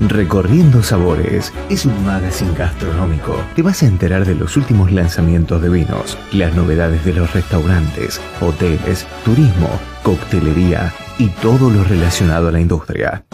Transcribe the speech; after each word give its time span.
Recorriendo 0.00 0.82
Sabores 0.82 1.52
es 1.68 1.84
un 1.84 2.06
magazine 2.06 2.54
gastronómico. 2.56 3.36
Te 3.54 3.60
vas 3.60 3.82
a 3.82 3.86
enterar 3.86 4.24
de 4.24 4.34
los 4.34 4.56
últimos 4.56 4.90
lanzamientos 4.90 5.60
de 5.60 5.68
vinos, 5.68 6.16
las 6.32 6.54
novedades 6.54 7.04
de 7.04 7.12
los 7.12 7.30
restaurantes, 7.34 8.18
hoteles, 8.40 9.06
turismo, 9.26 9.68
coctelería 10.02 10.90
y 11.18 11.28
todo 11.28 11.68
lo 11.68 11.84
relacionado 11.84 12.48
a 12.48 12.52
la 12.52 12.60
industria. 12.60 13.24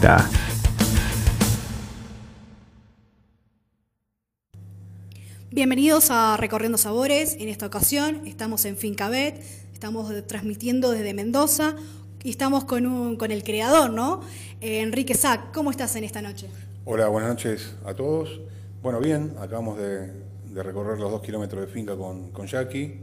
Bienvenidos 5.52 6.12
a 6.12 6.36
Recorriendo 6.36 6.78
Sabores. 6.78 7.38
En 7.40 7.48
esta 7.48 7.66
ocasión 7.66 8.24
estamos 8.26 8.66
en 8.66 8.76
Fincabet, 8.76 9.42
estamos 9.76 10.10
transmitiendo 10.26 10.90
desde 10.92 11.14
Mendoza 11.14 11.76
y 12.24 12.30
estamos 12.30 12.64
con, 12.64 12.88
un, 12.88 13.18
con 13.18 13.30
el 13.32 13.44
creador, 13.44 13.92
¿no? 13.92 14.22
Eh, 14.62 14.80
Enrique 14.80 15.16
Sac. 15.16 15.54
¿Cómo 15.54 15.70
estás 15.70 15.98
en 15.98 16.06
esta 16.06 16.22
noche? 16.22 16.48
Hola, 16.86 17.10
buenas 17.10 17.32
noches 17.32 17.76
a 17.86 17.94
todos. 17.94 18.40
Bueno, 18.82 19.02
bien, 19.02 19.34
acabamos 19.38 19.78
de, 19.78 20.14
de 20.54 20.64
recorrer 20.64 20.98
los 20.98 21.12
dos 21.12 21.22
kilómetros 21.22 21.60
de 21.60 21.68
finca 21.68 21.98
con, 21.98 22.32
con 22.32 22.48
Jackie 22.48 23.02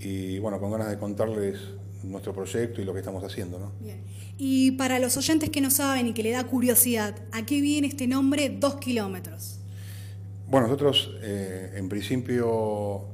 y 0.00 0.38
bueno, 0.38 0.58
con 0.58 0.70
ganas 0.70 0.88
de 0.88 0.96
contarles 0.96 1.58
nuestro 2.02 2.32
proyecto 2.32 2.80
y 2.80 2.86
lo 2.86 2.94
que 2.94 3.00
estamos 3.00 3.22
haciendo, 3.22 3.58
¿no? 3.58 3.72
Bien. 3.78 4.00
Y 4.38 4.70
para 4.72 4.98
los 5.00 5.18
oyentes 5.18 5.50
que 5.50 5.60
no 5.60 5.70
saben 5.70 6.06
y 6.06 6.14
que 6.14 6.22
le 6.22 6.30
da 6.30 6.44
curiosidad, 6.44 7.14
¿a 7.30 7.44
qué 7.44 7.60
viene 7.60 7.88
este 7.88 8.06
nombre 8.06 8.48
dos 8.48 8.76
kilómetros? 8.76 9.58
Bueno, 10.48 10.66
nosotros 10.66 11.10
eh, 11.20 11.74
en 11.76 11.90
principio 11.90 13.04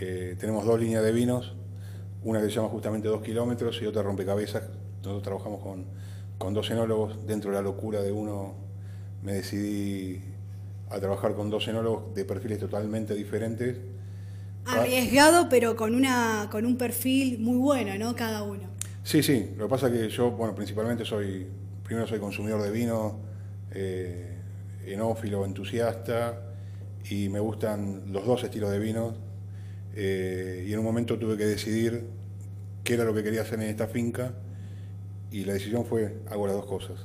eh, 0.00 0.34
tenemos 0.40 0.66
dos 0.66 0.80
líneas 0.80 1.04
de 1.04 1.12
vinos, 1.12 1.54
una 2.24 2.40
que 2.40 2.46
se 2.46 2.56
llama 2.56 2.68
justamente 2.68 3.08
dos 3.08 3.22
kilómetros 3.22 3.80
y 3.82 3.86
otra 3.86 4.02
rompecabezas. 4.02 4.64
Nosotros 4.98 5.22
trabajamos 5.22 5.60
con, 5.60 5.86
con 6.38 6.54
dos 6.54 6.70
enólogos, 6.70 7.26
dentro 7.26 7.50
de 7.50 7.56
la 7.56 7.62
locura 7.62 8.00
de 8.02 8.12
uno 8.12 8.54
me 9.22 9.34
decidí 9.34 10.20
a 10.90 10.98
trabajar 11.00 11.34
con 11.34 11.50
dos 11.50 11.66
enólogos 11.68 12.14
de 12.14 12.24
perfiles 12.24 12.58
totalmente 12.58 13.14
diferentes. 13.14 13.78
Arriesgado, 14.64 15.48
pero 15.48 15.74
con, 15.74 15.94
una, 15.94 16.48
con 16.50 16.66
un 16.66 16.76
perfil 16.76 17.38
muy 17.40 17.56
bueno, 17.56 17.96
¿no? 17.98 18.14
Cada 18.14 18.42
uno. 18.42 18.64
Sí, 19.02 19.22
sí. 19.22 19.54
Lo 19.56 19.64
que 19.64 19.70
pasa 19.70 19.88
es 19.88 19.92
que 19.92 20.08
yo, 20.10 20.30
bueno, 20.30 20.54
principalmente 20.54 21.04
soy, 21.04 21.46
primero 21.82 22.06
soy 22.06 22.20
consumidor 22.20 22.62
de 22.62 22.70
vino, 22.70 23.18
eh, 23.72 24.38
enófilo, 24.86 25.44
entusiasta, 25.44 26.40
y 27.08 27.28
me 27.28 27.40
gustan 27.40 28.12
los 28.12 28.24
dos 28.24 28.44
estilos 28.44 28.70
de 28.70 28.78
vino. 28.78 29.14
Eh, 29.94 30.64
y 30.68 30.72
en 30.72 30.78
un 30.78 30.84
momento 30.84 31.18
tuve 31.18 31.36
que 31.36 31.44
decidir 31.44 32.06
qué 32.84 32.94
era 32.94 33.04
lo 33.04 33.14
que 33.14 33.22
quería 33.22 33.42
hacer 33.42 33.60
en 33.60 33.68
esta 33.68 33.86
finca, 33.86 34.34
y 35.30 35.44
la 35.44 35.54
decisión 35.54 35.84
fue, 35.84 36.18
hago 36.28 36.46
las 36.46 36.56
dos 36.56 36.66
cosas. 36.66 37.00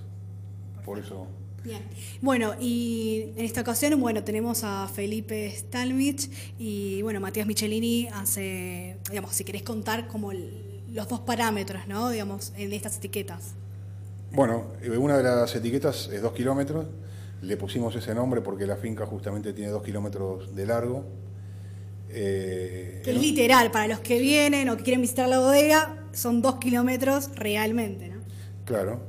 Por 0.85 0.99
eso... 0.99 1.27
Bien. 1.63 1.81
Bueno, 2.21 2.53
y 2.59 3.33
en 3.35 3.43
esta 3.43 3.61
ocasión, 3.61 3.99
bueno, 3.99 4.23
tenemos 4.23 4.63
a 4.63 4.87
Felipe 4.87 5.51
Stalmich 5.53 6.29
y, 6.57 7.01
bueno, 7.01 7.19
Matías 7.19 7.45
Michelini 7.45 8.07
hace, 8.13 8.97
digamos, 9.09 9.35
si 9.35 9.43
querés 9.43 9.63
contar 9.63 10.07
como 10.07 10.31
el- 10.31 10.81
los 10.93 11.09
dos 11.09 11.19
parámetros, 11.21 11.85
¿no? 11.87 12.09
Digamos, 12.09 12.53
en 12.55 12.71
estas 12.71 12.97
etiquetas. 12.97 13.55
Bueno, 14.31 14.71
eh, 14.81 14.91
una 14.91 15.17
de 15.17 15.23
las 15.23 15.53
etiquetas 15.55 16.09
es 16.13 16.21
dos 16.21 16.31
kilómetros. 16.31 16.85
Le 17.41 17.57
pusimos 17.57 17.93
ese 17.95 18.15
nombre 18.15 18.39
porque 18.41 18.65
la 18.65 18.77
finca 18.77 19.05
justamente 19.05 19.51
tiene 19.51 19.71
dos 19.71 19.83
kilómetros 19.83 20.55
de 20.55 20.65
largo. 20.65 21.05
Eh, 22.09 23.01
Que 23.03 23.11
es 23.11 23.19
literal, 23.21 23.71
para 23.71 23.87
los 23.87 23.99
que 23.99 24.19
vienen 24.19 24.69
o 24.69 24.77
que 24.77 24.83
quieren 24.83 25.01
visitar 25.01 25.27
la 25.27 25.39
bodega, 25.39 26.03
son 26.13 26.41
dos 26.41 26.55
kilómetros 26.55 27.29
realmente, 27.35 28.09
¿no? 28.09 28.17
Claro. 28.65 29.01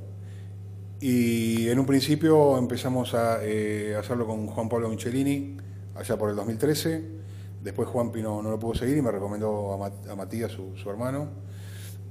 Y 1.01 1.69
en 1.69 1.79
un 1.79 1.87
principio 1.87 2.59
empezamos 2.59 3.15
a 3.15 3.39
eh, 3.43 3.95
hacerlo 3.99 4.27
con 4.27 4.47
Juan 4.49 4.69
Pablo 4.69 4.89
Michelini, 4.89 5.57
allá 5.95 6.17
por 6.17 6.31
el 6.31 6.37
2013. 6.37 7.19
Después 7.63 7.89
Juan 7.89 8.11
Pino 8.13 8.43
no 8.43 8.51
lo 8.51 8.59
pudo 8.59 8.75
seguir 8.75 8.97
y 8.99 9.03
me 9.03 9.11
recomendó 9.13 9.73
a, 9.73 9.77
Ma- 9.77 10.13
a 10.13 10.17
Matías, 10.17 10.51
su, 10.53 10.77
su 10.77 10.91
hermano. 10.91 11.29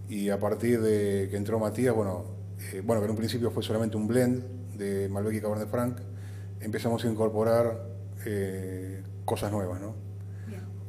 Y 0.10 0.30
a 0.30 0.40
partir 0.40 0.82
de 0.82 1.28
que 1.30 1.36
entró 1.36 1.60
Matías, 1.60 1.94
bueno, 1.94 2.24
eh, 2.74 2.82
bueno, 2.84 3.02
que 3.02 3.06
en 3.06 3.12
un 3.12 3.18
principio 3.18 3.52
fue 3.52 3.62
solamente 3.62 3.98
un 3.98 4.08
blend 4.08 4.44
de 4.78 5.10
Malbec 5.10 5.36
y 5.36 5.42
Cabernet 5.42 5.70
Franc, 5.70 5.98
empezamos 6.62 7.04
a 7.04 7.08
incorporar 7.10 7.88
cosas 9.26 9.52
nuevas, 9.52 9.80
¿no? 9.82 9.96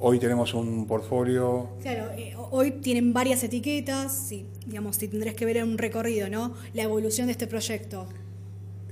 Hoy 0.01 0.21
tenemos 0.21 0.55
un 0.55 0.87
portfolio 0.87 1.71
Claro, 1.83 2.13
eh, 2.13 2.33
hoy 2.53 2.71
tienen 2.71 3.13
varias 3.13 3.43
etiquetas, 3.43 4.13
sí, 4.13 4.47
digamos, 4.65 4.95
si 4.95 5.09
tendrás 5.09 5.35
que 5.35 5.45
ver 5.45 5.57
en 5.57 5.71
un 5.71 5.77
recorrido, 5.77 6.29
¿no? 6.29 6.55
La 6.73 6.85
evolución 6.85 7.27
de 7.27 7.33
este 7.33 7.49
proyecto. 7.49 8.07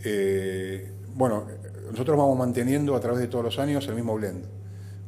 Eh, 0.05 0.91
bueno, 1.15 1.47
nosotros 1.93 2.17
vamos 2.17 2.37
manteniendo 2.37 2.97
a 2.97 3.01
través 3.01 3.21
de 3.21 3.29
todos 3.29 3.45
los 3.45 3.59
años 3.61 3.87
el 3.87 3.95
mismo 3.95 4.17
blend, 4.17 4.47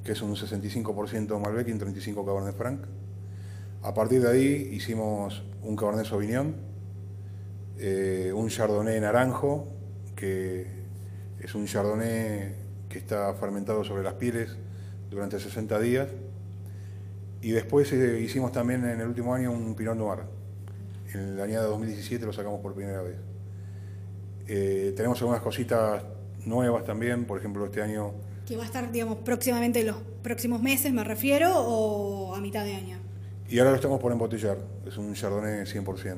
que 0.05 0.13
es 0.13 0.23
un 0.23 0.37
65% 0.37 1.37
Malbec 1.41 1.67
y 1.67 1.73
un 1.73 1.81
35% 1.81 2.25
Cabernet 2.25 2.55
Franc. 2.55 2.81
A 3.83 3.93
partir 3.93 4.23
de 4.23 4.31
ahí 4.31 4.69
hicimos 4.73 5.43
un 5.65 5.75
Cabernet 5.75 6.07
Sauvignon, 6.07 6.55
eh, 7.81 8.33
un 8.33 8.49
Chardonnay 8.49 9.01
naranjo, 9.01 9.67
que 10.15 10.65
es 11.41 11.55
un 11.57 11.67
Chardonnay 11.67 12.55
que 12.89 12.99
está 12.99 13.35
fermentado 13.35 13.83
sobre 13.83 14.05
las 14.05 14.15
pieles 14.15 14.57
durante 15.11 15.39
60 15.39 15.79
días. 15.81 16.09
Y 17.41 17.53
después 17.53 17.93
eh, 17.93 18.21
hicimos 18.21 18.53
también 18.53 18.85
en 18.85 19.01
el 19.01 19.09
último 19.09 19.35
año 19.35 19.53
un 19.53 19.75
Pinot 19.75 19.97
Noir. 19.97 20.21
En 21.15 21.21
el 21.21 21.41
año 21.41 21.61
de 21.61 21.67
2017 21.69 22.27
lo 22.27 22.33
sacamos 22.33 22.61
por 22.61 22.75
primera 22.75 23.03
vez. 23.03 23.17
Eh, 24.47 24.93
tenemos 24.97 25.21
algunas 25.21 25.43
cositas 25.43 26.03
nuevas 26.45 26.85
también, 26.85 27.25
por 27.27 27.39
ejemplo, 27.39 27.65
este 27.67 27.83
año, 27.83 28.13
Que 28.47 28.57
va 28.57 28.63
a 28.63 28.67
estar, 28.67 28.91
digamos, 28.91 29.19
próximamente 29.19 29.81
en 29.81 29.89
los 29.89 29.97
próximos 30.23 30.63
meses, 30.63 30.93
me 30.93 31.05
refiero, 31.05 31.53
o 31.55 32.35
a 32.35 32.41
mitad 32.41 32.65
de 32.65 32.75
año. 32.75 32.99
y 33.49 33.59
ahora 33.59 33.71
lo 33.71 33.77
estamos 33.77 34.01
por 34.01 34.11
embotellar, 34.11 34.59
es 34.87 34.97
un 34.97 35.13
Chardonnay 35.15 35.65
100%, 35.67 36.17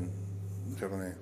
un 0.69 0.77
Chardonnay. 0.77 1.13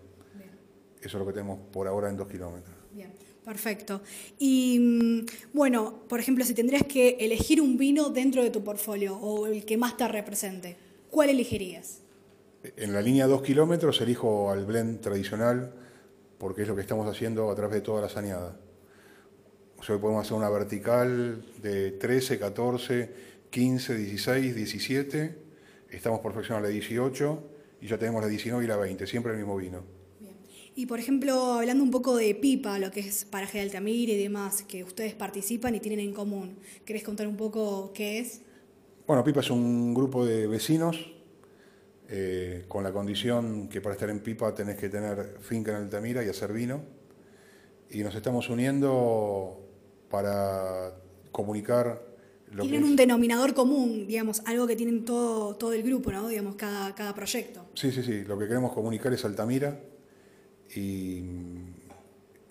Eso 1.01 1.07
es 1.07 1.15
lo 1.15 1.27
que 1.27 1.33
tenemos 1.33 1.59
por 1.73 1.87
ahora 1.87 2.11
en 2.11 2.17
dos 2.17 2.29
kilómetros. 2.29 2.75
Bien, 2.93 3.11
perfecto. 3.49 4.03
Y 4.39 4.79
mm, 4.79 5.27
bueno, 5.55 6.03
por 6.07 6.21
ejemplo, 6.21 6.45
si 6.45 6.53
tendrías 6.53 6.83
que 6.83 7.17
elegir 7.19 7.63
un 7.63 7.79
vino 7.79 8.11
dentro 8.11 8.43
de 8.43 8.51
tu 8.51 8.63
portfolio 8.63 9.17
o 9.17 9.47
el 9.47 9.65
que 9.65 9.79
más 9.79 9.97
te 9.97 10.07
represente, 10.07 10.77
¿cuál 11.11 11.31
elegirías? 11.31 12.01
En 12.77 12.93
la 12.93 13.01
línea 13.01 13.27
dos 13.27 13.41
kilómetros 13.41 14.03
elijo 14.03 14.51
al 14.51 14.67
blend 14.67 15.01
tradicional, 15.01 15.73
porque 16.37 16.63
es 16.63 16.69
lo 16.69 16.77
que 16.77 16.83
estamos 16.83 17.09
haciendo 17.09 17.51
a 17.51 17.55
través 17.55 17.77
de 17.77 17.81
toda 17.81 18.03
la 18.03 18.11
saneada. 18.11 18.61
O 19.79 19.83
sea, 19.83 19.95
hoy 19.95 20.01
podemos 20.03 20.27
hacer 20.27 20.37
una 20.37 20.51
vertical 20.51 21.43
de 21.63 21.93
13, 21.93 22.39
14, 22.39 23.15
15, 23.49 23.97
16, 23.97 24.55
17. 24.57 25.39
Estamos 25.89 26.21
perfeccionando 26.21 26.69
la 26.69 26.75
18 26.75 27.43
y 27.81 27.87
ya 27.87 27.97
tenemos 27.97 28.21
la 28.21 28.29
19 28.29 28.63
y 28.63 28.69
la 28.69 28.77
20, 28.77 29.07
siempre 29.07 29.33
el 29.33 29.39
mismo 29.39 29.57
vino. 29.57 29.98
Y 30.79 30.87
por 30.87 31.01
ejemplo, 31.01 31.55
hablando 31.55 31.83
un 31.83 31.91
poco 31.91 32.15
de 32.15 32.37
Pipa, 32.37 32.79
lo 32.79 32.93
que 32.93 33.01
es 33.01 33.25
paraje 33.25 33.59
de 33.59 33.65
Altamira 33.65 34.13
y 34.13 34.17
demás, 34.17 34.63
que 34.63 34.85
ustedes 34.85 35.13
participan 35.13 35.75
y 35.75 35.81
tienen 35.81 35.99
en 35.99 36.13
común, 36.13 36.57
¿querés 36.85 37.03
contar 37.03 37.27
un 37.27 37.37
poco 37.37 37.93
qué 37.93 38.21
es? 38.21 38.43
Bueno, 39.05 39.25
Pipa 39.25 39.41
es 39.41 39.51
un 39.51 39.93
grupo 39.93 40.25
de 40.25 40.47
vecinos 40.47 41.11
eh, 42.09 42.65
con 42.69 42.85
la 42.85 42.93
condición 42.93 43.69
que 43.69 43.81
para 43.81 43.95
estar 43.95 44.09
en 44.09 44.21
Pipa 44.21 44.55
tenés 44.55 44.77
que 44.77 44.89
tener 44.89 45.39
finca 45.41 45.73
en 45.73 45.79
Altamira 45.79 46.25
y 46.25 46.29
hacer 46.29 46.53
vino. 46.53 46.81
Y 47.91 48.05
nos 48.05 48.15
estamos 48.15 48.49
uniendo 48.49 49.61
para 50.09 50.93
comunicar 51.33 52.07
lo 52.53 52.63
que 52.63 52.69
Tienen 52.69 52.89
un 52.89 52.95
denominador 52.95 53.53
común, 53.53 54.07
digamos, 54.07 54.43
algo 54.47 54.69
que 54.69 54.77
tienen 54.77 55.05
todo, 55.05 55.57
todo 55.57 55.73
el 55.73 55.83
grupo, 55.83 56.13
¿no? 56.13 56.29
Digamos, 56.29 56.55
cada, 56.55 56.95
cada 56.95 57.17
proyecto. 57.17 57.67
Sí, 57.75 57.91
sí, 57.91 58.05
sí. 58.05 58.23
Lo 58.23 58.39
que 58.39 58.47
queremos 58.47 58.73
comunicar 58.73 59.13
es 59.13 59.25
Altamira 59.25 59.77
y, 60.75 61.23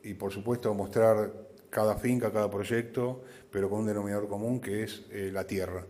y 0.04 0.14
por 0.14 0.32
supuesto 0.32 0.74
mostrar 0.74 1.32
cada 1.70 1.98
finca, 1.98 2.32
cada 2.32 2.50
proyecto, 2.50 3.24
pero 3.52 3.70
con 3.70 3.80
un 3.80 3.88
denominador 3.88 4.28
común 4.28 4.60
que 4.60 4.84
es 4.84 5.04
eh, 5.12 5.30
la 5.34 5.46
tierra, 5.46 5.86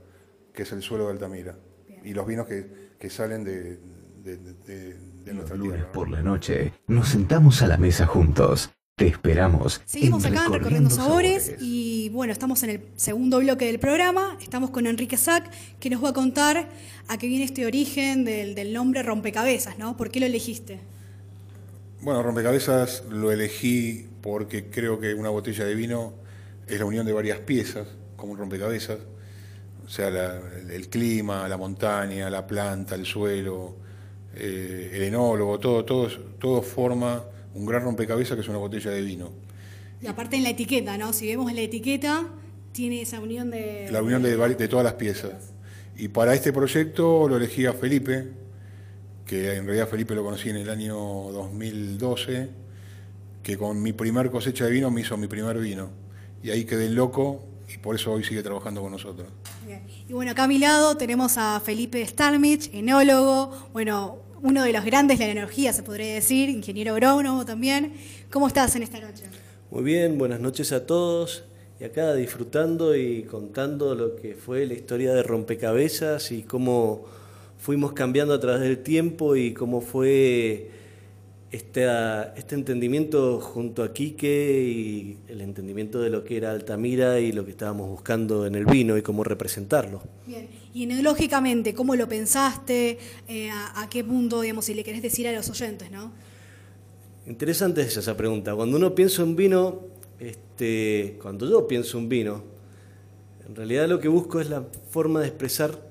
que 0.54 0.64
es 0.64 0.72
el 0.72 0.82
suelo 0.82 1.06
de 1.06 1.14
Altamira, 1.14 1.56
y 2.04 2.14
los 2.14 2.26
vinos 2.26 2.48
que, 2.48 2.66
que 3.00 3.10
salen 3.10 3.44
de, 3.44 3.78
de, 4.24 4.38
de, 4.38 4.94
de 5.24 5.34
nuestra 5.34 5.56
Lunes 5.56 5.76
tierra. 5.76 5.92
por 5.92 6.10
la 6.10 6.22
noche 6.22 6.74
nos 6.88 7.10
sentamos 7.10 7.62
a 7.62 7.68
la 7.68 7.78
mesa 7.78 8.06
juntos. 8.06 8.72
Te 8.96 9.06
esperamos. 9.06 9.80
Seguimos 9.86 10.26
en 10.26 10.34
acá 10.36 10.48
en 10.48 10.54
Recorriendo 10.54 10.90
Sabores 10.90 11.54
y 11.60 12.10
bueno, 12.10 12.34
estamos 12.34 12.64
en 12.64 12.72
el 12.72 12.82
segundo 12.96 13.38
bloque 13.38 13.66
del 13.66 13.78
programa. 13.80 14.40
Estamos 14.42 14.72
con 14.72 14.88
Enrique 14.88 15.18
Sack, 15.18 15.52
que 15.80 15.92
nos 15.92 16.04
va 16.04 16.10
a 16.10 16.14
contar 16.14 16.68
a 17.08 17.18
qué 17.20 17.28
viene 17.28 17.46
este 17.46 17.68
origen 17.68 18.26
del, 18.26 18.56
del 18.56 18.74
nombre 18.74 19.04
rompecabezas, 19.04 19.78
¿no? 19.78 19.96
¿Por 19.98 20.10
qué 20.10 20.20
lo 20.20 20.26
elegiste? 20.26 20.80
Bueno, 22.02 22.22
rompecabezas 22.24 23.04
lo 23.10 23.32
elegí 23.32 24.08
porque 24.22 24.66
creo 24.70 25.00
que 25.00 25.14
una 25.14 25.30
botella 25.30 25.66
de 25.66 25.74
vino 25.76 26.14
es 26.68 26.80
la 26.80 26.86
unión 26.86 27.06
de 27.06 27.14
varias 27.14 27.40
piezas, 27.40 27.88
como 28.16 28.34
un 28.34 28.38
rompecabezas. 28.38 29.00
O 29.86 29.90
sea, 29.90 30.10
la- 30.10 30.40
el 30.72 30.90
clima, 30.90 31.48
la 31.48 31.58
montaña, 31.58 32.30
la 32.30 32.46
planta, 32.46 32.96
el 32.96 33.06
suelo, 33.06 33.76
eh, 34.36 34.92
el 34.94 35.04
enólogo, 35.04 35.60
todo, 35.60 35.86
todo, 35.86 36.08
todo 36.40 36.62
forma 36.62 37.24
un 37.56 37.66
gran 37.66 37.84
rompecabezas 37.84 38.36
que 38.36 38.42
es 38.42 38.48
una 38.50 38.58
botella 38.60 38.92
de 38.92 39.02
vino. 39.02 39.32
Y 40.02 40.08
aparte 40.08 40.36
en 40.36 40.44
la 40.44 40.50
etiqueta, 40.50 40.98
¿no? 40.98 41.14
Si 41.14 41.28
vemos 41.28 41.52
la 41.52 41.62
etiqueta, 41.62 42.28
tiene 42.74 43.02
esa 43.02 43.20
unión 43.20 43.50
de... 43.50 43.88
La 43.92 44.04
unión 44.04 44.22
de 44.22 44.68
todas 44.68 44.84
las 44.84 44.94
piezas. 44.94 45.54
Y 45.96 46.10
para 46.10 46.36
este 46.36 46.54
proyecto 46.54 47.28
lo 47.28 47.38
elegí 47.38 47.66
a 47.66 47.74
Felipe, 47.74 48.28
que 49.28 49.56
en 49.56 49.66
realidad 49.66 49.90
Felipe 49.90 50.16
lo 50.16 50.24
conocí 50.24 50.50
en 50.50 50.56
el 50.56 50.70
año 50.70 50.96
2012, 50.96 52.50
que 53.44 53.58
con 53.58 53.82
mi 53.82 53.92
primer 53.92 54.32
cosecha 54.32 54.66
de 54.66 54.72
vino 54.72 54.90
me 54.90 55.02
hizo 55.02 55.18
mi 55.18 55.28
primer 55.28 55.60
vino. 55.60 55.90
Y 56.42 56.50
ahí 56.50 56.64
quedé 56.64 56.90
loco 56.90 57.44
y 57.68 57.78
por 57.78 57.96
eso 57.96 58.14
hoy 58.14 58.24
sigue 58.24 58.42
trabajando 58.42 58.82
con 58.82 58.92
nosotros. 58.92 59.28
Bien. 59.66 59.84
Y 60.08 60.14
bueno, 60.14 60.32
acá 60.32 60.46
a 60.46 60.48
mi 60.48 60.60
lado 60.60 60.96
tenemos 60.96 61.38
a 61.38 61.60
Felipe 61.60 62.06
Stalmich, 62.06 62.74
enólogo, 62.74 63.70
bueno, 63.74 64.20
uno 64.42 64.64
de 64.64 64.72
los 64.72 64.86
grandes 64.86 65.20
de 65.20 65.26
la 65.26 65.32
energía, 65.32 65.74
se 65.74 65.84
podría 65.84 66.14
decir, 66.14 66.50
ingeniero 66.50 66.94
agrónomo 66.94 67.46
también. 67.46 67.94
¿Cómo 68.32 68.48
estás 68.48 68.76
en 68.78 68.84
esta 68.84 69.02
noche? 69.02 69.26
Muy 69.72 69.84
bien, 69.84 70.18
buenas 70.18 70.40
noches 70.40 70.72
a 70.72 70.86
todos. 70.86 71.44
Y 71.82 71.84
acá 71.84 72.14
disfrutando 72.14 72.96
y 72.96 73.24
contando 73.24 73.94
lo 73.94 74.16
que 74.16 74.36
fue 74.36 74.66
la 74.66 74.74
historia 74.74 75.14
de 75.14 75.22
Rompecabezas 75.22 76.32
y 76.32 76.44
cómo 76.44 77.06
fuimos 77.58 77.94
cambiando 77.94 78.34
a 78.34 78.40
través 78.40 78.62
del 78.62 78.80
tiempo 78.80 79.36
y 79.36 79.54
cómo 79.54 79.82
fue 79.82 80.70
este, 81.52 81.88
este 82.36 82.56
entendimiento 82.56 83.40
junto 83.40 83.84
a 83.84 83.94
Quique 83.94 84.62
y 84.64 85.18
el 85.28 85.42
entendimiento 85.42 86.00
de 86.00 86.10
lo 86.10 86.24
que 86.24 86.38
era 86.38 86.52
Altamira 86.52 87.20
y 87.20 87.32
lo 87.32 87.46
que 87.46 87.52
estábamos 87.52 87.90
buscando 87.90 88.46
en 88.46 88.56
el 88.56 88.66
vino 88.66 88.98
y 88.98 89.02
cómo 89.02 89.24
representarlo. 89.24 90.02
Bien. 90.26 90.48
Y 90.74 90.84
enológicamente, 90.84 91.74
¿cómo 91.74 91.96
lo 91.96 92.08
pensaste? 92.08 92.98
Eh, 93.28 93.50
a, 93.50 93.82
a 93.82 93.90
qué 93.90 94.04
punto, 94.04 94.42
digamos, 94.42 94.66
si 94.66 94.74
le 94.74 94.84
querés 94.84 95.02
decir 95.02 95.28
a 95.28 95.32
los 95.32 95.50
oyentes, 95.50 95.90
no? 95.90 96.12
Interesante 97.26 97.82
es 97.82 97.98
esa 97.98 98.16
pregunta. 98.16 98.56
Cuando 98.56 98.78
uno 98.78 98.94
piensa 98.94 99.22
en 99.24 99.36
vino, 99.36 99.82
este, 100.20 101.18
cuando 101.22 101.50
yo 101.50 101.68
pienso 101.68 101.98
en 101.98 102.10
vino, 102.10 102.44
en 103.48 103.56
realidad 103.56 103.88
lo 103.88 104.00
que 104.00 104.08
busco 104.08 104.40
es 104.40 104.50
la 104.50 104.64
forma 104.90 105.22
de 105.22 105.28
expresar 105.28 105.87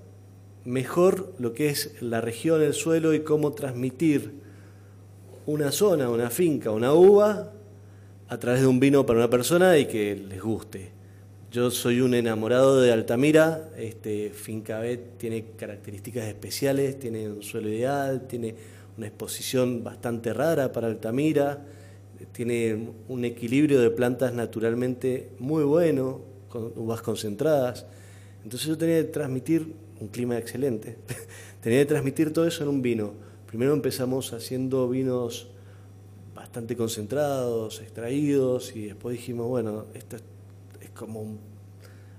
mejor 0.66 1.32
lo 1.38 1.52
que 1.52 1.68
es 1.68 2.02
la 2.02 2.20
región, 2.20 2.62
el 2.62 2.74
suelo 2.74 3.14
y 3.14 3.20
cómo 3.20 3.52
transmitir 3.52 4.32
una 5.46 5.70
zona, 5.70 6.10
una 6.10 6.28
finca, 6.28 6.70
una 6.70 6.92
uva 6.92 7.52
a 8.28 8.38
través 8.38 8.60
de 8.60 8.66
un 8.66 8.80
vino 8.80 9.06
para 9.06 9.20
una 9.20 9.30
persona 9.30 9.78
y 9.78 9.86
que 9.86 10.16
les 10.16 10.42
guste. 10.42 10.90
Yo 11.52 11.70
soy 11.70 12.00
un 12.00 12.12
enamorado 12.14 12.80
de 12.80 12.92
Altamira, 12.92 13.70
este, 13.78 14.30
Finca 14.30 14.80
Bet 14.80 15.16
tiene 15.16 15.52
características 15.56 16.24
especiales, 16.26 16.98
tiene 16.98 17.28
un 17.30 17.42
suelo 17.42 17.68
ideal, 17.68 18.26
tiene 18.26 18.54
una 18.98 19.06
exposición 19.06 19.84
bastante 19.84 20.34
rara 20.34 20.72
para 20.72 20.88
Altamira, 20.88 21.64
tiene 22.32 22.90
un 23.08 23.24
equilibrio 23.24 23.80
de 23.80 23.90
plantas 23.90 24.34
naturalmente 24.34 25.30
muy 25.38 25.62
bueno, 25.62 26.20
con 26.48 26.72
uvas 26.76 27.02
concentradas. 27.02 27.86
Entonces 28.42 28.68
yo 28.68 28.76
tenía 28.76 28.96
que 28.98 29.04
transmitir 29.04 29.85
un 30.00 30.08
clima 30.08 30.36
excelente, 30.38 30.96
tenía 31.60 31.80
que 31.80 31.86
transmitir 31.86 32.32
todo 32.32 32.46
eso 32.46 32.62
en 32.62 32.68
un 32.68 32.82
vino. 32.82 33.12
Primero 33.46 33.72
empezamos 33.72 34.32
haciendo 34.32 34.88
vinos 34.88 35.48
bastante 36.34 36.76
concentrados, 36.76 37.80
extraídos, 37.80 38.74
y 38.76 38.86
después 38.86 39.16
dijimos, 39.16 39.48
bueno, 39.48 39.86
esto 39.94 40.16
es, 40.16 40.22
es 40.80 40.90
como 40.90 41.38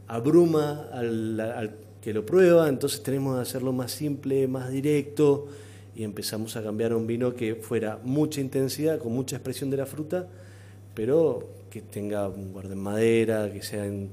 abruma 0.07 0.87
al, 0.91 1.39
al 1.39 1.75
que 2.01 2.13
lo 2.13 2.25
prueba, 2.25 2.69
entonces 2.69 3.03
tenemos 3.03 3.35
que 3.35 3.41
hacerlo 3.41 3.73
más 3.73 3.91
simple, 3.91 4.47
más 4.47 4.71
directo, 4.71 5.47
y 5.95 6.03
empezamos 6.03 6.55
a 6.55 6.63
cambiar 6.63 6.93
un 6.93 7.05
vino 7.07 7.33
que 7.35 7.55
fuera 7.55 7.99
mucha 8.03 8.39
intensidad, 8.39 8.99
con 8.99 9.11
mucha 9.13 9.35
expresión 9.35 9.69
de 9.69 9.77
la 9.77 9.85
fruta, 9.85 10.27
pero 10.93 11.47
que 11.69 11.81
tenga 11.81 12.27
un 12.29 12.53
guarda 12.53 12.73
en 12.73 12.79
madera, 12.79 13.51
que 13.51 13.61
sea 13.61 13.85
en- 13.85 14.09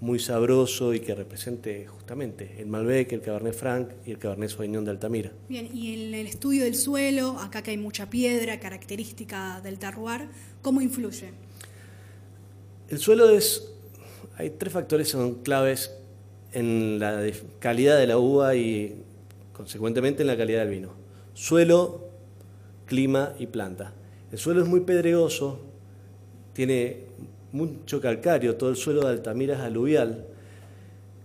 muy 0.00 0.18
sabroso 0.18 0.92
y 0.92 1.00
que 1.00 1.14
represente 1.14 1.86
justamente 1.86 2.56
el 2.58 2.66
Malbec, 2.66 3.12
el 3.12 3.22
Cabernet 3.22 3.54
Franc 3.54 3.88
y 4.04 4.10
el 4.10 4.18
Cabernet 4.18 4.50
Sauvignon 4.50 4.84
de 4.84 4.90
Altamira. 4.90 5.32
Bien, 5.48 5.70
y 5.72 5.94
en 5.94 6.14
el 6.14 6.26
estudio 6.26 6.64
del 6.64 6.74
suelo, 6.74 7.38
acá 7.38 7.62
que 7.62 7.70
hay 7.70 7.78
mucha 7.78 8.10
piedra, 8.10 8.60
característica 8.60 9.60
del 9.62 9.78
terroir, 9.78 10.28
¿cómo 10.60 10.82
influye? 10.82 11.30
El 12.88 12.98
suelo 12.98 13.30
es. 13.30 13.72
Hay 14.36 14.50
tres 14.50 14.72
factores 14.72 15.06
que 15.06 15.12
son 15.12 15.36
claves 15.36 15.92
en 16.52 16.98
la 16.98 17.22
calidad 17.58 17.98
de 17.98 18.06
la 18.06 18.18
uva 18.18 18.54
y, 18.54 19.02
consecuentemente, 19.54 20.22
en 20.22 20.26
la 20.26 20.36
calidad 20.36 20.60
del 20.60 20.70
vino: 20.70 20.92
suelo, 21.32 22.10
clima 22.84 23.34
y 23.38 23.46
planta. 23.46 23.94
El 24.30 24.38
suelo 24.38 24.62
es 24.62 24.68
muy 24.68 24.80
pedregoso, 24.80 25.60
tiene 26.52 27.05
mucho 27.56 28.00
calcario, 28.00 28.56
todo 28.56 28.70
el 28.70 28.76
suelo 28.76 29.00
de 29.02 29.08
Altamira 29.08 29.54
es 29.54 29.60
aluvial. 29.60 30.26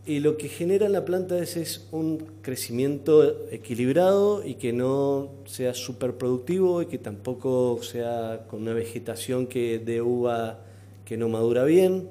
Y 0.05 0.19
lo 0.19 0.35
que 0.35 0.49
genera 0.49 0.87
en 0.87 0.93
la 0.93 1.05
planta 1.05 1.37
es, 1.37 1.87
un 1.91 2.25
crecimiento 2.41 3.47
equilibrado 3.51 4.43
y 4.43 4.55
que 4.55 4.73
no 4.73 5.29
sea 5.45 5.75
súper 5.75 6.15
productivo 6.15 6.81
y 6.81 6.87
que 6.87 6.97
tampoco 6.97 7.79
sea 7.83 8.45
con 8.49 8.63
una 8.63 8.73
vegetación 8.73 9.45
que 9.45 9.77
de 9.77 10.01
uva 10.01 10.59
que 11.05 11.17
no 11.17 11.29
madura 11.29 11.65
bien. 11.65 12.09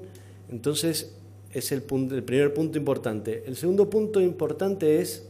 Entonces, 0.49 1.15
es 1.53 1.71
el, 1.73 1.81
punto, 1.81 2.15
el 2.15 2.23
primer 2.23 2.53
punto 2.53 2.77
importante. 2.77 3.43
El 3.45 3.57
segundo 3.57 3.89
punto 3.89 4.21
importante 4.21 5.01
es 5.01 5.27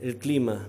el 0.00 0.16
clima. 0.16 0.66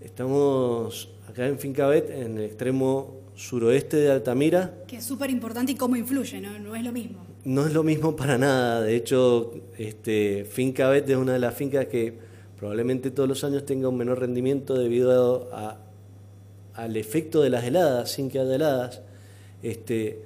Estamos 0.00 1.10
acá 1.28 1.46
en 1.46 1.58
Fincabet, 1.58 2.10
en 2.10 2.38
el 2.38 2.44
extremo 2.44 3.19
suroeste 3.34 3.96
de 3.96 4.10
Altamira, 4.10 4.74
Que 4.86 4.96
es 4.96 5.04
súper 5.04 5.30
importante 5.30 5.72
y 5.72 5.74
cómo 5.74 5.96
influye, 5.96 6.40
¿no? 6.40 6.58
No 6.58 6.76
es 6.76 6.84
lo 6.84 6.92
mismo. 6.92 7.26
no 7.44 7.66
es 7.66 7.72
lo 7.72 7.82
mismo 7.82 8.14
para 8.14 8.36
nada. 8.36 8.82
De 8.82 8.94
hecho, 8.94 9.52
este, 9.78 10.44
Finca 10.44 10.88
Bet 10.90 11.08
es 11.08 11.16
una 11.16 11.32
de 11.32 11.38
las 11.38 11.54
fincas 11.54 11.86
que 11.86 12.12
probablemente 12.58 13.10
todos 13.10 13.28
los 13.28 13.42
años 13.44 13.64
tenga 13.64 13.88
un 13.88 13.96
menor 13.96 14.20
rendimiento 14.20 14.74
debido 14.74 15.48
a, 15.52 15.78
al 16.74 16.96
efecto 16.96 17.40
de 17.40 17.50
las 17.50 17.64
heladas, 17.64 18.10
sin 18.12 18.28
que 18.30 18.38
haya 18.38 18.54
heladas. 18.54 19.00
Este, 19.62 20.22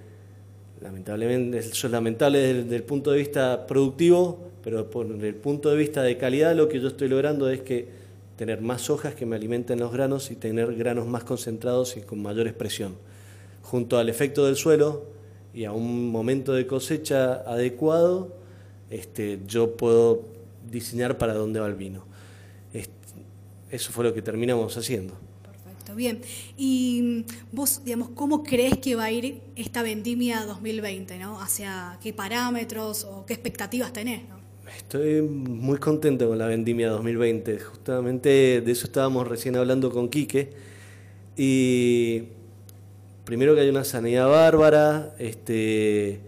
lamentablemente, 0.80 1.58
eso 1.58 1.87
es 1.87 1.92
lamentable 1.92 2.38
desde, 2.40 2.62
desde 2.64 2.76
el 2.76 2.82
punto 2.82 3.12
de 3.12 3.18
vista 3.18 3.66
productivo, 3.66 4.50
pero 4.64 4.90
por 4.90 5.06
el 5.06 5.34
punto 5.37 5.70
de 5.70 5.76
vista 5.76 6.02
de 6.02 6.16
calidad, 6.16 6.56
lo 6.56 6.68
que 6.68 6.80
yo 6.80 6.88
estoy 6.88 7.08
logrando 7.08 7.49
es 7.49 7.61
que 7.61 8.03
tener 8.36 8.60
más 8.60 8.90
hojas 8.90 9.14
que 9.14 9.26
me 9.26 9.36
alimenten 9.36 9.80
los 9.80 9.92
granos 9.92 10.30
y 10.30 10.36
tener 10.36 10.74
granos 10.74 11.06
más 11.06 11.24
concentrados 11.24 11.96
y 11.96 12.00
con 12.00 12.22
mayor 12.22 12.46
expresión. 12.46 12.96
Junto 13.62 13.98
al 13.98 14.08
efecto 14.08 14.44
del 14.46 14.56
suelo 14.56 15.04
y 15.52 15.64
a 15.64 15.72
un 15.72 16.10
momento 16.10 16.52
de 16.52 16.66
cosecha 16.66 17.42
adecuado, 17.46 18.34
este, 18.90 19.40
yo 19.46 19.76
puedo 19.76 20.22
diseñar 20.70 21.18
para 21.18 21.34
dónde 21.34 21.60
va 21.60 21.66
el 21.66 21.74
vino. 21.74 22.04
Eso 23.74 23.90
fue 23.90 24.04
lo 24.04 24.14
que 24.14 24.22
terminamos 24.22 24.76
haciendo. 24.76 25.14
Perfecto, 25.42 25.96
bien. 25.96 26.20
Y 26.56 27.24
mm, 27.26 27.56
vos, 27.56 27.82
digamos, 27.84 28.10
¿cómo 28.10 28.44
crees 28.44 28.78
que 28.78 28.94
va 28.94 29.04
a 29.04 29.10
ir 29.10 29.40
esta 29.56 29.82
vendimia 29.82 30.44
2020, 30.46 31.18
¿no? 31.18 31.40
¿Hacia 31.40 31.98
qué 32.00 32.12
parámetros 32.12 33.02
o 33.02 33.26
qué 33.26 33.32
expectativas 33.32 33.92
tenés, 33.92 34.28
no? 34.28 34.43
Estoy 34.66 35.21
muy 35.21 35.78
contento 35.78 36.26
con 36.26 36.38
la 36.38 36.47
vendimia 36.47 36.88
2020. 36.88 37.59
Justamente 37.59 38.62
de 38.62 38.73
eso 38.73 38.87
estábamos 38.87 39.28
recién 39.28 39.56
hablando 39.56 39.90
con 39.90 40.09
Quique. 40.09 40.52
Y 41.37 42.25
primero 43.25 43.54
que 43.54 43.61
hay 43.61 43.68
una 43.68 43.85
sanidad 43.85 44.28
bárbara, 44.28 45.14
este, 45.18 46.21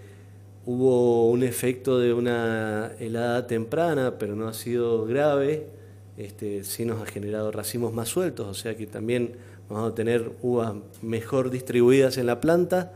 hubo 0.66 1.30
un 1.30 1.44
efecto 1.44 1.98
de 1.98 2.12
una 2.12 2.92
helada 2.98 3.46
temprana, 3.46 4.18
pero 4.18 4.36
no 4.36 4.48
ha 4.48 4.54
sido 4.54 5.06
grave. 5.06 5.68
Este, 6.18 6.62
sí 6.64 6.84
nos 6.84 7.00
ha 7.00 7.06
generado 7.06 7.50
racimos 7.52 7.94
más 7.94 8.08
sueltos, 8.08 8.46
o 8.46 8.54
sea 8.54 8.76
que 8.76 8.86
también 8.86 9.32
vamos 9.68 9.92
a 9.92 9.94
tener 9.94 10.32
uvas 10.42 10.74
mejor 11.02 11.50
distribuidas 11.50 12.18
en 12.18 12.26
la 12.26 12.40
planta 12.40 12.92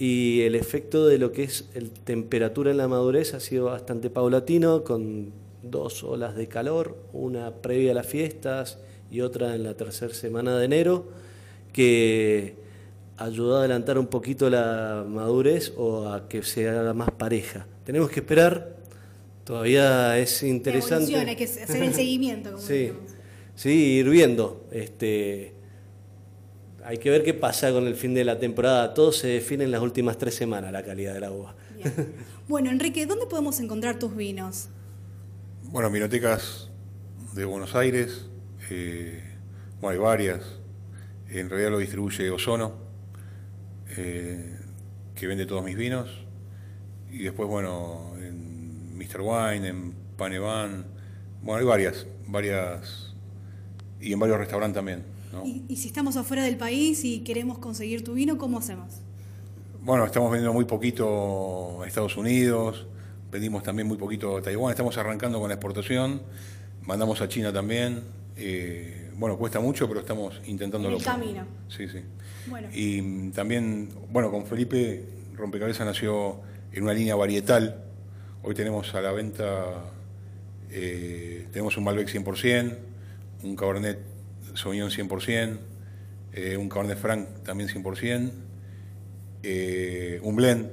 y 0.00 0.40
el 0.40 0.54
efecto 0.54 1.06
de 1.06 1.18
lo 1.18 1.30
que 1.30 1.42
es 1.42 1.66
el 1.74 1.90
temperatura 1.90 2.70
en 2.70 2.78
la 2.78 2.88
madurez 2.88 3.34
ha 3.34 3.40
sido 3.40 3.66
bastante 3.66 4.08
paulatino, 4.08 4.82
con 4.82 5.30
dos 5.62 6.02
olas 6.04 6.34
de 6.34 6.48
calor, 6.48 6.96
una 7.12 7.50
previa 7.50 7.92
a 7.92 7.94
las 7.94 8.06
fiestas 8.06 8.78
y 9.10 9.20
otra 9.20 9.54
en 9.54 9.62
la 9.62 9.74
tercera 9.74 10.14
semana 10.14 10.56
de 10.58 10.64
enero, 10.64 11.04
que 11.74 12.54
ayudó 13.18 13.56
a 13.56 13.58
adelantar 13.58 13.98
un 13.98 14.06
poquito 14.06 14.48
la 14.48 15.04
madurez 15.06 15.74
o 15.76 16.08
a 16.08 16.30
que 16.30 16.42
se 16.44 16.66
haga 16.66 16.94
más 16.94 17.10
pareja. 17.10 17.66
Tenemos 17.84 18.08
que 18.08 18.20
esperar, 18.20 18.76
todavía 19.44 20.18
es 20.18 20.42
interesante. 20.42 21.14
hay 21.14 21.36
que 21.36 21.44
hacer 21.44 21.82
el 21.82 21.92
seguimiento, 21.94 22.52
como 22.52 22.62
sí, 22.62 22.92
sí, 23.54 23.98
ir 23.98 24.08
viendo. 24.08 24.64
Este, 24.72 25.59
hay 26.84 26.98
que 26.98 27.10
ver 27.10 27.22
qué 27.22 27.34
pasa 27.34 27.72
con 27.72 27.86
el 27.86 27.94
fin 27.94 28.14
de 28.14 28.24
la 28.24 28.38
temporada. 28.38 28.94
Todo 28.94 29.12
se 29.12 29.28
define 29.28 29.64
en 29.64 29.70
las 29.70 29.82
últimas 29.82 30.18
tres 30.18 30.34
semanas, 30.34 30.72
la 30.72 30.82
calidad 30.82 31.14
del 31.14 31.24
agua. 31.24 31.54
Bueno, 32.48 32.68
Enrique, 32.68 33.06
¿dónde 33.06 33.26
podemos 33.26 33.60
encontrar 33.60 33.98
tus 34.00 34.16
vinos? 34.16 34.68
Bueno, 35.62 35.88
bibliotecas 35.88 36.68
de 37.32 37.44
Buenos 37.44 37.76
Aires, 37.76 38.26
eh, 38.70 39.22
bueno, 39.80 39.92
hay 39.92 40.04
varias. 40.04 40.40
En 41.28 41.48
realidad 41.48 41.70
lo 41.70 41.78
distribuye 41.78 42.28
Ozono, 42.28 42.74
eh, 43.96 44.58
que 45.14 45.26
vende 45.28 45.46
todos 45.46 45.62
mis 45.62 45.76
vinos. 45.76 46.10
Y 47.08 47.18
después, 47.18 47.48
bueno, 47.48 48.14
en 48.18 48.98
Mr. 48.98 49.20
Wine, 49.20 49.68
en 49.68 49.94
Panevan, 50.16 50.86
bueno, 51.42 51.60
hay 51.60 51.64
varias, 51.64 52.06
varias. 52.26 53.14
Y 54.00 54.12
en 54.12 54.18
varios 54.18 54.38
restaurantes 54.38 54.74
también. 54.74 55.04
¿Y, 55.44 55.76
si 55.76 55.88
estamos 55.88 56.16
afuera 56.16 56.42
del 56.42 56.56
país 56.56 57.04
y 57.04 57.20
queremos 57.20 57.58
conseguir 57.58 58.02
tu 58.04 58.14
vino, 58.14 58.38
cómo 58.38 58.58
hacemos? 58.58 59.00
Bueno, 59.82 60.04
estamos 60.04 60.30
vendiendo 60.30 60.52
muy 60.52 60.64
poquito 60.64 61.82
a 61.82 61.86
Estados 61.86 62.16
Unidos, 62.16 62.86
vendimos 63.30 63.62
también 63.62 63.86
muy 63.86 63.96
poquito 63.96 64.36
a 64.36 64.42
Taiwán, 64.42 64.70
estamos 64.70 64.96
arrancando 64.98 65.38
con 65.38 65.48
la 65.48 65.54
exportación, 65.54 66.20
mandamos 66.82 67.20
a 67.20 67.28
China 67.28 67.52
también. 67.52 68.02
Eh, 68.36 69.10
bueno, 69.16 69.36
cuesta 69.36 69.60
mucho, 69.60 69.86
pero 69.86 70.00
estamos 70.00 70.40
intentando 70.46 70.88
En 70.88 70.94
el 70.94 71.02
camino. 71.02 71.44
Sí, 71.68 71.86
sí. 71.88 72.00
Y 72.72 73.30
también, 73.30 73.90
bueno, 74.10 74.30
con 74.30 74.46
Felipe, 74.46 75.04
Rompecabezas 75.36 75.86
nació 75.86 76.40
en 76.72 76.82
una 76.84 76.94
línea 76.94 77.14
varietal. 77.16 77.84
Hoy 78.42 78.54
tenemos 78.54 78.94
a 78.94 79.00
la 79.00 79.12
venta, 79.12 79.84
eh, 80.70 81.46
tenemos 81.52 81.76
un 81.76 81.84
Malbec 81.84 82.08
100%, 82.08 82.78
un 83.42 83.56
Cabernet 83.56 83.98
Sauvignon 84.54 84.90
100%, 84.90 85.58
eh, 86.32 86.56
un 86.56 86.68
Cabernet 86.68 86.98
Franc 86.98 87.42
también 87.42 87.68
100%, 87.68 88.30
eh, 89.42 90.20
un 90.22 90.36
blend, 90.36 90.70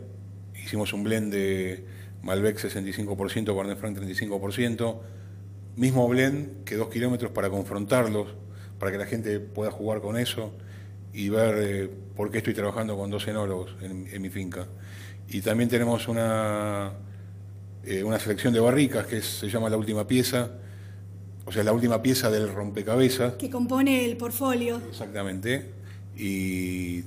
hicimos 0.64 0.94
un 0.94 1.04
blend 1.04 1.34
de 1.34 1.84
Malbec 2.22 2.58
65%, 2.58 3.46
Cabernet 3.46 3.78
Franc 3.78 3.98
35%, 3.98 5.02
mismo 5.76 6.08
blend 6.08 6.64
que 6.64 6.76
dos 6.76 6.90
kilómetros 6.90 7.32
para 7.32 7.50
confrontarlos, 7.50 8.28
para 8.80 8.92
que 8.92 8.98
la 8.98 9.06
gente 9.06 9.40
pueda 9.40 9.72
jugar 9.72 10.02
con 10.02 10.18
eso 10.18 10.54
y 11.14 11.30
ver 11.30 11.56
eh, 11.58 11.90
por 12.16 12.30
qué 12.30 12.40
estoy 12.40 12.54
trabajando 12.54 12.96
con 12.96 13.10
dos 13.10 13.28
enólogos 13.28 13.76
en, 13.82 14.22
mi 14.22 14.30
finca. 14.30 14.68
Y 15.28 15.42
también 15.42 15.70
tenemos 15.70 16.08
una, 16.08 16.94
una 18.04 18.20
selección 18.20 18.54
de 18.54 18.60
barricas 18.60 19.08
que 19.08 19.22
se 19.22 19.50
llama 19.50 19.70
La 19.70 19.78
Última 19.78 20.08
Pieza, 20.08 20.52
o 21.48 21.52
sea, 21.54 21.64
la 21.64 21.72
última 21.72 22.02
pieza 22.02 22.30
del 22.30 22.54
rompecabezas. 22.54 23.36
Que 23.36 23.50
compone 23.50 24.04
el 24.04 24.18
portfolio. 24.18 24.82
Exactamente. 24.90 25.72
Y 26.18 27.04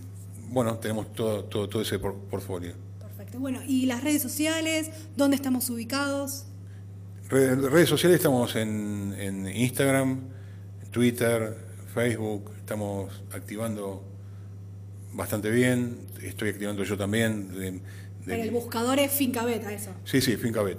bueno, 0.48 0.78
tenemos 0.78 1.12
todo, 1.12 1.44
todo, 1.44 1.68
todo 1.68 1.82
ese 1.82 1.98
portfolio. 1.98 2.72
Perfecto. 2.98 3.38
Bueno, 3.38 3.60
¿y 3.66 3.84
las 3.84 4.02
redes 4.02 4.22
sociales? 4.22 4.90
¿Dónde 5.14 5.36
estamos 5.36 5.68
ubicados? 5.68 6.46
redes 7.28 7.88
sociales 7.88 8.16
estamos 8.16 8.56
en, 8.56 9.14
en 9.18 9.46
Instagram, 9.46 10.20
Twitter, 10.90 11.54
Facebook. 11.94 12.50
Estamos 12.56 13.22
activando 13.32 14.02
bastante 15.12 15.50
bien. 15.50 15.98
Estoy 16.22 16.48
activando 16.48 16.82
yo 16.82 16.96
también. 16.96 17.82
Pero 18.24 18.42
el 18.42 18.50
buscador 18.52 18.98
es 19.00 19.12
Fincabet, 19.12 19.68
eso. 19.68 19.90
Sí, 20.04 20.22
sí, 20.22 20.38
Fincabet. 20.38 20.78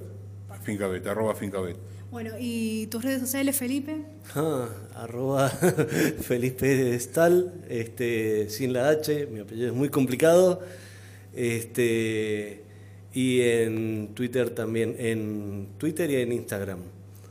Fincabet, 0.64 1.06
arroba 1.06 1.36
Fincabet. 1.36 1.91
Bueno, 2.12 2.32
¿y 2.38 2.88
tus 2.88 3.04
redes 3.04 3.22
sociales, 3.22 3.58
Felipe? 3.58 4.04
Ah, 4.36 4.68
arroba 4.96 5.50
Felipe 6.22 6.98
Stal, 7.00 7.54
este, 7.70 8.50
sin 8.50 8.72
la 8.72 8.90
H, 8.90 9.28
mi 9.28 9.40
apellido 9.40 9.70
es 9.70 9.74
muy 9.74 9.90
complicado. 9.90 10.62
Este, 11.34 12.64
y 13.14 13.42
en 13.42 14.10
Twitter 14.14 14.50
también, 14.50 14.96
en 15.00 15.70
Twitter 15.78 16.10
y 16.12 16.16
en 16.16 16.32
Instagram. 16.34 16.80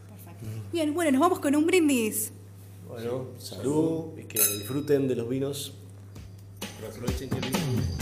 Perfecto. 0.09 0.47
Bien, 0.73 0.93
bueno, 0.93 1.11
nos 1.13 1.21
vamos 1.21 1.41
con 1.41 1.55
un 1.55 1.67
brindis. 1.67 2.33
Bueno, 2.89 3.29
salud 3.39 4.19
y 4.19 4.25
que 4.25 4.39
disfruten 4.39 5.09
de 5.09 5.17
los 5.17 5.29
vinos. 5.29 5.75